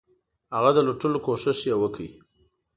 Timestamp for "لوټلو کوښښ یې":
0.87-1.75